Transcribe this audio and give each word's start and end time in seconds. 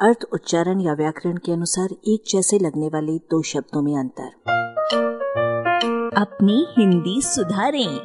अर्थ, 0.00 0.18
उच्चारण 0.32 0.80
या 0.80 0.92
व्याकरण 0.92 1.36
के 1.36 1.52
अनुसार 1.52 1.88
एक 1.92 2.22
जैसे 2.30 2.58
लगने 2.58 2.88
वाले 2.88 3.18
दो 3.18 3.42
शब्दों 3.42 3.82
में 3.82 3.98
अंतर। 3.98 4.28
अपनी 6.16 6.66
हिंदी 6.78 7.22
सुधारें। 7.22 7.98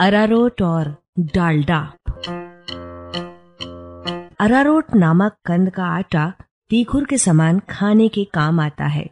अरारोट 0.00 0.62
और 0.62 0.96
डालडा 1.18 1.94
अरारोट 4.40 4.84
नामक 4.94 5.36
कंद 5.46 5.70
का 5.70 5.84
आटा 5.84 6.32
तीखुर 6.70 7.04
के 7.04 7.18
समान 7.18 7.58
खाने 7.70 8.08
के 8.08 8.24
काम 8.24 8.60
आता 8.60 8.84
है। 8.84 9.10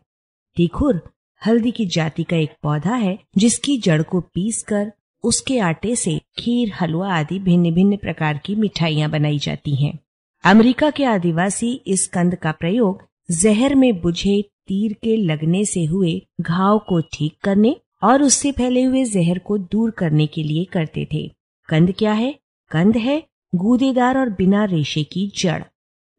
तीखुर 0.56 1.00
हल्दी 1.46 1.70
की 1.70 1.86
जाति 1.86 2.24
का 2.24 2.36
एक 2.36 2.50
पौधा 2.62 2.94
है, 2.94 3.18
जिसकी 3.38 3.78
जड़ 3.78 4.02
को 4.02 4.20
पीसकर 4.20 4.92
उसके 5.24 5.58
आटे 5.58 5.96
से 5.96 6.20
खीर, 6.38 6.72
हलवा 6.80 7.14
आदि 7.14 7.38
भिन्न 7.38 7.74
भिन्न 7.74 7.96
प्रकार 7.96 8.38
की 8.38 8.54
मिठाइयाँ 8.54 9.10
बनाई 9.10 9.38
जाती 9.38 9.84
हैं। 9.84 9.98
अमेरिका 10.44 10.90
के 10.90 11.04
आदिवासी 11.04 11.72
इस 11.86 12.06
कंद 12.06 12.34
का 12.34 12.50
प्रयोग 12.52 13.02
जहर 13.30 13.74
में 13.74 14.00
बुझे 14.00 14.42
तीर 14.68 14.92
के 14.92 15.16
लगने 15.16 15.64
से 15.64 15.84
हुए 15.84 16.12
घाव 16.40 16.78
को 16.78 17.00
ठीक 17.12 17.36
करने 17.44 17.76
और 18.02 18.22
उससे 18.22 18.52
फैले 18.52 18.82
हुए 18.82 19.04
जहर 19.04 19.38
को 19.38 19.58
दूर 19.58 19.90
करने 19.90 20.26
के 20.26 20.42
लिए 20.42 20.64
करते 20.64 21.06
थे। 21.12 21.26
कंद 21.68 21.94
क्या 21.98 22.12
है? 22.12 22.34
कंद 22.70 22.96
है 22.96 23.22
गूदेदार 23.54 24.18
और 24.18 24.30
बिना 24.30 24.64
रेशे 24.64 25.04
की 25.04 25.26
जड़। 25.38 25.62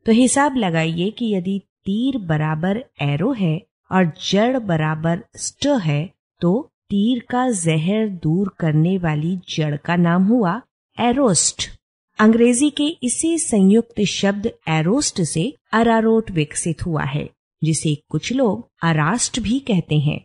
तो 0.05 0.11
हिसाब 0.11 0.55
लगाइए 0.55 1.09
कि 1.11 1.33
यदि 1.35 1.59
तीर 1.85 2.17
बराबर 2.17 2.83
एरो 3.01 3.31
है 3.33 3.61
और 3.91 4.11
जड़ 4.31 4.59
बराबर 4.59 5.23
स्ट 5.35 5.67
है 5.67 6.09
तो 6.41 6.71
तीर 6.89 7.23
का 7.29 7.49
जहर 7.49 8.07
दूर 8.07 8.55
करने 8.59 8.97
वाली 8.97 9.39
जड़ 9.49 9.75
का 9.77 9.95
नाम 9.95 10.23
हुआ 10.23 10.61
एरोस्ट। 10.99 11.69
अंग्रेज़ी 12.19 12.69
के 12.69 12.85
इसी 13.03 13.37
संयुक्त 13.39 14.01
शब्द 14.01 14.45
एरोस्ट 14.69 15.21
से 15.23 15.41
अरारोट 15.73 16.29
विकसित 16.31 16.85
हुआ 16.85 17.03
है, 17.03 17.27
जिसे 17.61 17.93
कुछ 18.09 18.31
लोग 18.33 18.67
अरास्ट 18.83 19.39
भी 19.39 19.59
कहते 19.59 19.95
हैं। 19.99 20.19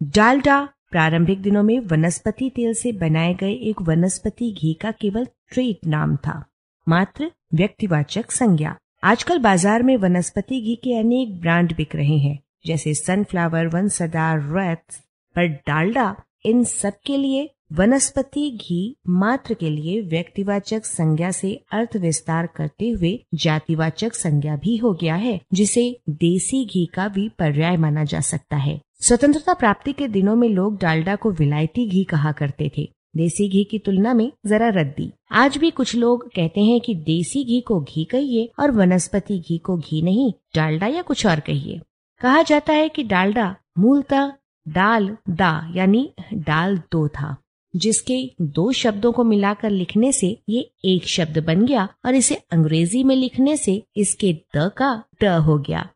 डालडा 0.00 0.62
प्रारंभिक 0.90 1.40
दिनों 1.42 1.62
में 1.62 1.78
वनस्पति 1.82 2.50
तेल 2.50 2.74
से 2.74 2.92
बनाए 2.92 3.34
गए 3.34 3.52
एक 3.70 3.82
वनस्पति 3.82 4.52
घी 4.52 4.72
का 4.74 4.90
केवल 4.92 5.24
ट्रेड 5.24 5.88
नाम 5.88 6.16
था, 6.16 6.42
मात्र 6.86 7.30
व्यक्तिवाचक 7.54 8.30
संज्ञा। 8.30 8.76
आजकल 9.02 9.38
बाज़ार 9.40 9.82
में 9.82 9.96
वनस्पति 9.98 10.60
घी 10.60 10.74
के 10.84 10.94
अनेक 10.94 11.40
ब्रांड 11.40 11.76
बिक 11.76 11.96
रहे 11.96 12.18
हैं, 12.18 12.38
जैसे 12.66 12.94
सनफ्लावर 12.96 13.66
वंसदा 13.68 14.32
रथ 14.36 15.00
पर 15.36 15.48
डालडा 15.66 16.14
इन 16.44 16.64
सब 16.66 16.92
के 17.06 17.16
लिए 17.16 17.48
वनस्पति 17.74 18.50
घी 18.50 18.96
मात्र 19.08 19.54
के 19.54 19.70
लिए 19.70 20.00
व्यक्तिवाचक 20.00 20.84
संज्ञा 20.84 21.30
से 21.30 21.64
अर्थ 21.72 21.96
विस्तार 21.96 22.46
करते 22.46 22.88
हुए 22.90 23.24
जातिवाचक 23.34 24.14
संज्ञा 24.14 24.56
भी 24.56 24.76
हो 24.76 24.92
गया 24.94 25.14
है, 25.14 25.40
जिसे 25.52 26.00
देसी 26.10 26.64
घी 26.64 26.86
का 26.94 27.08
भी 27.08 27.28
पर्याय 27.28 27.76
माना 27.76 28.04
जा 28.04 28.20
सकता 28.20 28.56
है। 28.56 28.80
स्वतंत्रता 29.00 29.54
प्राप्ति 29.54 29.92
के 29.92 30.08
दिनों 30.08 30.36
में 30.36 30.48
लोग 30.48 30.78
डालडा 30.78 31.16
को 31.16 31.30
विलायती 31.30 31.88
घी 31.88 32.04
कहा 32.04 32.32
करते 32.32 32.70
थे। 32.78 32.92
देसी 33.16 33.48
घी 33.48 33.64
की 33.64 33.78
तुलना 33.78 34.14
में 34.14 34.32
जरा 34.46 34.68
रद्दी। 34.68 35.12
आज 35.30 35.56
भी 35.56 35.70
कुछ 35.70 35.94
लोग 35.94 36.28
कहते 36.28 36.60
हैं 36.60 36.80
कि 36.80 36.94
देसी 36.94 37.44
घी 37.44 37.60
को 37.60 37.80
घी 37.80 38.04
कहिए 38.04 38.50
और 38.58 38.70
वनस्पति 38.70 39.38
घी 39.38 39.58
को 39.58 39.76
घी 39.76 40.02
नहीं, 40.02 40.32
डालडा 40.56 40.86
या 40.86 41.02
कुछ 41.02 41.26
और 41.26 41.40
कहिए। 41.40 41.80
कहा 42.20 42.42
जाता 42.42 42.72
है 42.72 42.88
कि 42.88 43.02
डालडा 43.02 43.56
मूलतः 43.78 44.32
डाल 44.68 45.16
दा 45.30 45.72
यानी 45.76 46.12
डाल 46.34 46.76
दो 46.76 47.08
था। 47.08 47.36
जिसके 47.76 48.30
दो 48.40 48.72
शब्दों 48.72 49.12
को 49.12 49.24
मिलाकर 49.24 49.70
लिखने 49.70 50.12
से 50.12 50.42
ये 50.48 50.72
एक 50.84 51.04
शब्द 51.04 51.38
बन 51.38 51.66
गया 51.66 51.88
और 52.06 52.14
इसे 52.14 52.34
अंग्रेज़ी 52.34 53.04
में 53.04 53.16
लिखने 53.16 53.56
से 53.56 53.82
इसके 53.96 54.32
द 54.32 54.70
का 54.76 55.04
ड 55.22 55.24
हो 55.24 55.58
गया। 55.58 55.90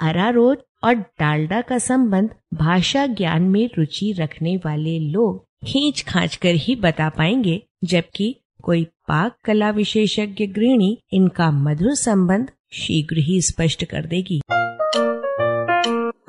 अरारोट 0.00 0.62
और 0.84 0.94
डालडा 0.94 1.60
का 1.60 1.78
संबंध 1.78 2.30
भाषा 2.54 3.06
ज्ञान 3.06 3.42
में 3.42 3.70
रुचि 3.78 4.12
रखने 4.12 4.56
वाले 4.56 4.98
लोग 4.98 5.44
खींच 5.66 6.02
खांच 6.02 6.36
कर 6.36 6.54
ही 6.54 6.76
बता 6.76 7.08
पाएँगे, 7.08 7.62
जबकि 7.84 8.40
कोई 8.62 8.84
पाक 8.84 9.36
कला 9.44 9.70
विशेषज्ञ 9.70 10.46
गृहिणी 10.46 10.98
इनका 11.12 11.50
मधुर 11.50 11.94
संबंध 11.94 12.50
शीघ्र 12.72 13.16
ही 13.18 13.42
स्पष्ट 13.42 13.84
कर 13.84 14.06
देगी। 14.06 14.40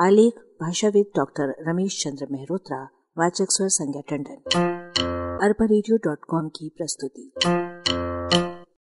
आलेख, 0.02 0.34
भाषाविद 0.62 1.06
डॉक्टर 1.16 1.56
रमेश 1.68 2.04
चंद्र 2.04 2.28
मेहरोत्रा, 2.32 2.90
वाचक 3.18 3.48
स्वर 3.50 3.68
संज्ञा 3.68 4.02
टंडन। 4.09 4.78
अरबा 5.42 5.66
की 6.50 6.72
प्रस्तुति। 6.78 7.32